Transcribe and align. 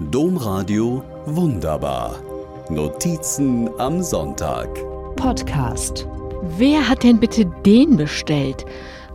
Domradio 0.00 1.02
Wunderbar. 1.26 2.22
Notizen 2.70 3.68
am 3.80 4.00
Sonntag. 4.00 4.68
Podcast. 5.16 6.06
Wer 6.56 6.88
hat 6.88 7.02
denn 7.02 7.18
bitte 7.18 7.46
den 7.66 7.96
bestellt? 7.96 8.64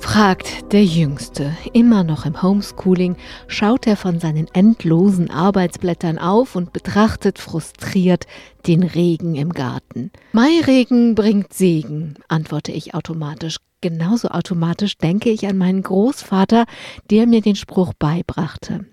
fragt 0.00 0.72
der 0.72 0.84
Jüngste. 0.84 1.56
Immer 1.72 2.02
noch 2.02 2.26
im 2.26 2.42
Homeschooling 2.42 3.14
schaut 3.46 3.86
er 3.86 3.96
von 3.96 4.18
seinen 4.18 4.48
endlosen 4.54 5.30
Arbeitsblättern 5.30 6.18
auf 6.18 6.56
und 6.56 6.72
betrachtet 6.72 7.38
frustriert 7.38 8.26
den 8.66 8.82
Regen 8.82 9.36
im 9.36 9.52
Garten. 9.52 10.10
Mairegen 10.32 11.14
bringt 11.14 11.54
Segen, 11.54 12.16
antworte 12.26 12.72
ich 12.72 12.92
automatisch. 12.92 13.58
Genauso 13.82 14.30
automatisch 14.30 14.98
denke 14.98 15.30
ich 15.30 15.46
an 15.46 15.58
meinen 15.58 15.82
Großvater, 15.84 16.64
der 17.08 17.28
mir 17.28 17.40
den 17.40 17.54
Spruch 17.54 17.92
beibrachte. 17.94 18.84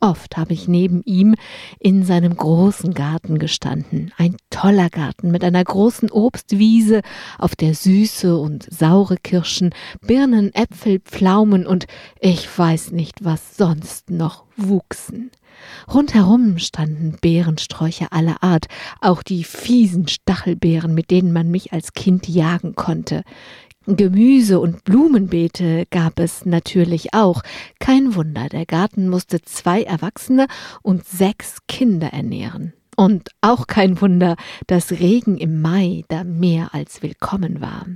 Oft 0.00 0.36
habe 0.36 0.52
ich 0.52 0.68
neben 0.68 1.02
ihm 1.04 1.34
in 1.78 2.04
seinem 2.04 2.36
großen 2.36 2.92
Garten 2.94 3.38
gestanden. 3.38 4.12
Ein 4.16 4.36
toller 4.50 4.90
Garten 4.90 5.30
mit 5.30 5.42
einer 5.42 5.64
großen 5.64 6.10
Obstwiese, 6.10 7.00
auf 7.38 7.56
der 7.56 7.74
süße 7.74 8.36
und 8.36 8.66
saure 8.70 9.16
Kirschen, 9.16 9.74
Birnen, 10.02 10.54
Äpfel, 10.54 11.00
Pflaumen 11.00 11.66
und 11.66 11.86
ich 12.20 12.46
weiß 12.58 12.92
nicht, 12.92 13.24
was 13.24 13.56
sonst 13.56 14.10
noch 14.10 14.44
wuchsen. 14.56 15.30
Rundherum 15.92 16.58
standen 16.58 17.16
Beerensträucher 17.20 18.12
aller 18.12 18.42
Art, 18.42 18.66
auch 19.00 19.22
die 19.22 19.44
fiesen 19.44 20.08
Stachelbeeren, 20.08 20.94
mit 20.94 21.10
denen 21.10 21.32
man 21.32 21.50
mich 21.50 21.72
als 21.72 21.92
Kind 21.92 22.28
jagen 22.28 22.74
konnte. 22.74 23.22
Gemüse 23.86 24.58
und 24.58 24.82
Blumenbeete 24.82 25.86
gab 25.90 26.18
es 26.18 26.44
natürlich 26.44 27.14
auch. 27.14 27.42
Kein 27.78 28.16
Wunder, 28.16 28.48
der 28.48 28.66
Garten 28.66 29.08
musste 29.08 29.40
zwei 29.42 29.82
Erwachsene 29.82 30.48
und 30.82 31.04
sechs 31.04 31.58
Kinder 31.68 32.08
ernähren. 32.08 32.72
Und 32.96 33.30
auch 33.42 33.68
kein 33.68 34.00
Wunder, 34.00 34.34
dass 34.66 34.90
Regen 34.90 35.38
im 35.38 35.60
Mai 35.62 36.04
da 36.08 36.24
mehr 36.24 36.74
als 36.74 37.02
willkommen 37.02 37.60
war. 37.60 37.86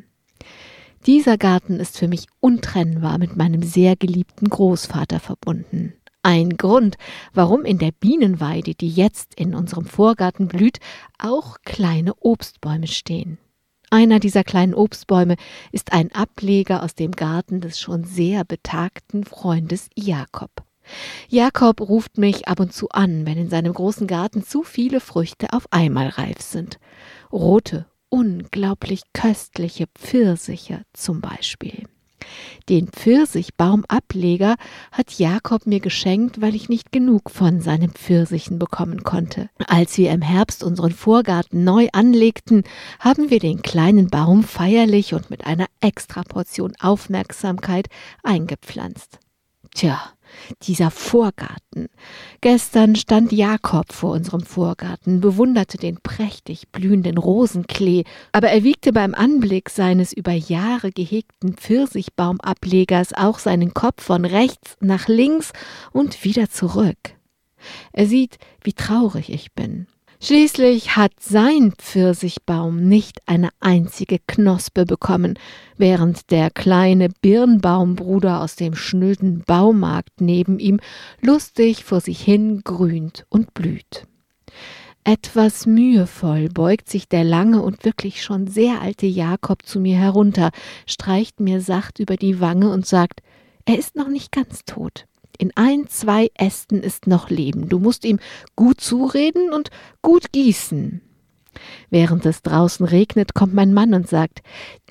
Dieser 1.06 1.36
Garten 1.38 1.80
ist 1.80 1.98
für 1.98 2.06
mich 2.06 2.26
untrennbar 2.38 3.18
mit 3.18 3.36
meinem 3.36 3.62
sehr 3.64 3.96
geliebten 3.96 4.48
Großvater 4.48 5.18
verbunden. 5.18 5.94
Ein 6.22 6.56
Grund, 6.56 6.98
warum 7.32 7.64
in 7.64 7.78
der 7.78 7.92
Bienenweide, 7.92 8.74
die 8.74 8.90
jetzt 8.90 9.34
in 9.34 9.54
unserem 9.54 9.86
Vorgarten 9.86 10.46
blüht, 10.46 10.78
auch 11.18 11.56
kleine 11.64 12.14
Obstbäume 12.20 12.86
stehen. 12.86 13.38
Einer 13.90 14.20
dieser 14.20 14.44
kleinen 14.44 14.74
Obstbäume 14.74 15.34
ist 15.72 15.92
ein 15.92 16.12
Ableger 16.12 16.84
aus 16.84 16.94
dem 16.94 17.10
Garten 17.10 17.60
des 17.60 17.80
schon 17.80 18.04
sehr 18.04 18.44
betagten 18.44 19.24
Freundes 19.24 19.90
Jakob. 19.96 20.50
Jakob 21.28 21.80
ruft 21.80 22.16
mich 22.16 22.46
ab 22.46 22.60
und 22.60 22.72
zu 22.72 22.88
an, 22.90 23.26
wenn 23.26 23.36
in 23.36 23.50
seinem 23.50 23.72
großen 23.72 24.06
Garten 24.06 24.44
zu 24.44 24.62
viele 24.62 25.00
Früchte 25.00 25.52
auf 25.52 25.66
einmal 25.72 26.08
reif 26.08 26.40
sind. 26.40 26.78
Rote, 27.32 27.86
unglaublich 28.08 29.02
köstliche 29.12 29.86
Pfirsiche 29.98 30.84
zum 30.92 31.20
Beispiel. 31.20 31.84
Den 32.68 32.88
Pfirsichbaumableger 32.88 34.56
hat 34.92 35.18
Jakob 35.18 35.66
mir 35.66 35.80
geschenkt, 35.80 36.40
weil 36.40 36.54
ich 36.54 36.68
nicht 36.68 36.92
genug 36.92 37.30
von 37.30 37.60
seinen 37.60 37.90
Pfirsichen 37.90 38.58
bekommen 38.58 39.02
konnte. 39.02 39.48
Als 39.66 39.96
wir 39.98 40.10
im 40.10 40.22
Herbst 40.22 40.62
unseren 40.62 40.92
Vorgarten 40.92 41.64
neu 41.64 41.88
anlegten, 41.92 42.64
haben 42.98 43.30
wir 43.30 43.38
den 43.38 43.62
kleinen 43.62 44.08
Baum 44.08 44.44
feierlich 44.44 45.14
und 45.14 45.30
mit 45.30 45.46
einer 45.46 45.66
extra 45.80 46.22
Portion 46.22 46.72
Aufmerksamkeit 46.80 47.88
eingepflanzt. 48.22 49.18
Tja, 49.74 50.00
dieser 50.62 50.90
Vorgarten. 50.90 51.88
Gestern 52.40 52.96
stand 52.96 53.32
Jakob 53.32 53.92
vor 53.92 54.12
unserem 54.12 54.42
Vorgarten, 54.42 55.20
bewunderte 55.20 55.78
den 55.78 55.98
prächtig 56.02 56.68
blühenden 56.70 57.18
Rosenklee, 57.18 58.04
aber 58.32 58.48
er 58.48 58.64
wiegte 58.64 58.92
beim 58.92 59.14
Anblick 59.14 59.70
seines 59.70 60.12
über 60.12 60.32
Jahre 60.32 60.92
gehegten 60.92 61.54
Pfirsichbaumablegers 61.54 63.12
auch 63.14 63.38
seinen 63.38 63.74
Kopf 63.74 64.02
von 64.02 64.24
rechts 64.24 64.76
nach 64.80 65.08
links 65.08 65.52
und 65.92 66.24
wieder 66.24 66.50
zurück. 66.50 66.98
Er 67.92 68.06
sieht, 68.06 68.38
wie 68.62 68.72
traurig 68.72 69.30
ich 69.30 69.52
bin. 69.52 69.86
Schließlich 70.22 70.96
hat 70.96 71.12
sein 71.18 71.72
Pfirsichbaum 71.78 72.86
nicht 72.86 73.26
eine 73.26 73.48
einzige 73.58 74.18
Knospe 74.26 74.84
bekommen, 74.84 75.38
während 75.78 76.30
der 76.30 76.50
kleine 76.50 77.08
Birnbaumbruder 77.08 78.42
aus 78.42 78.54
dem 78.54 78.74
schnöden 78.74 79.42
Baumarkt 79.46 80.20
neben 80.20 80.58
ihm 80.58 80.78
lustig 81.22 81.84
vor 81.84 82.02
sich 82.02 82.20
hin 82.20 82.60
grünt 82.64 83.24
und 83.30 83.54
blüht. 83.54 84.06
Etwas 85.04 85.64
mühevoll 85.64 86.50
beugt 86.50 86.90
sich 86.90 87.08
der 87.08 87.24
lange 87.24 87.62
und 87.62 87.86
wirklich 87.86 88.22
schon 88.22 88.46
sehr 88.46 88.82
alte 88.82 89.06
Jakob 89.06 89.64
zu 89.64 89.80
mir 89.80 89.96
herunter, 89.96 90.50
streicht 90.86 91.40
mir 91.40 91.62
sacht 91.62 91.98
über 91.98 92.16
die 92.16 92.40
Wange 92.40 92.68
und 92.68 92.86
sagt, 92.86 93.22
er 93.64 93.78
ist 93.78 93.96
noch 93.96 94.08
nicht 94.08 94.32
ganz 94.32 94.66
tot. 94.66 95.06
In 95.40 95.52
ein, 95.54 95.86
zwei 95.88 96.28
Ästen 96.34 96.82
ist 96.82 97.06
noch 97.06 97.30
Leben. 97.30 97.70
Du 97.70 97.78
musst 97.78 98.04
ihm 98.04 98.18
gut 98.56 98.78
zureden 98.78 99.54
und 99.54 99.70
gut 100.02 100.32
gießen. 100.32 101.00
Während 101.88 102.26
es 102.26 102.42
draußen 102.42 102.84
regnet, 102.84 103.32
kommt 103.32 103.54
mein 103.54 103.72
Mann 103.72 103.94
und 103.94 104.06
sagt, 104.06 104.42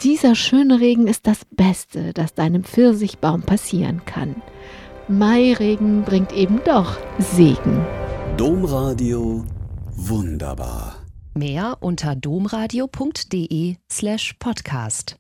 dieser 0.02 0.34
schöne 0.34 0.80
Regen 0.80 1.06
ist 1.06 1.28
das 1.28 1.46
Beste, 1.52 2.14
das 2.14 2.34
deinem 2.34 2.64
Pfirsichbaum 2.64 3.44
passieren 3.44 4.02
kann. 4.06 4.42
Mairegen 5.08 6.02
bringt 6.02 6.34
eben 6.34 6.62
doch 6.66 6.98
Segen. 7.20 7.86
Domradio 8.36 9.46
wunderbar. 9.92 10.96
Mehr 11.36 11.78
unter 11.80 12.16
domradio.de 12.16 13.76
slash 13.92 14.34
podcast. 14.40 15.16